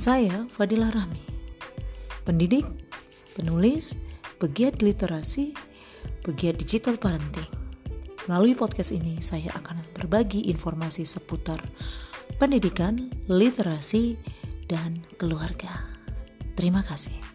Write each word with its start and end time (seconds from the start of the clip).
Saya 0.00 0.48
Fadila 0.56 0.88
Rahmi, 0.88 1.20
pendidik, 2.24 2.64
penulis, 3.36 4.00
pegiat 4.40 4.80
literasi, 4.80 5.52
pegiat 6.24 6.56
digital 6.56 6.96
parenting. 6.96 7.44
Melalui 8.24 8.56
podcast 8.56 8.96
ini, 8.96 9.20
saya 9.20 9.52
akan 9.60 9.76
berbagi 9.92 10.48
informasi 10.48 11.04
seputar 11.04 11.60
pendidikan, 12.40 13.12
literasi, 13.28 14.16
dan 14.72 15.04
keluarga. 15.20 15.92
Terima 16.56 16.80
kasih. 16.80 17.29